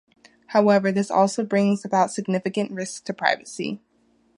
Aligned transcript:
However, 0.47 0.91
this 0.91 1.11
also 1.11 1.43
brings 1.45 1.85
about 1.85 2.11
significant 2.11 2.71
risks 2.71 3.01
to 3.01 3.13
privacy. 3.13 3.79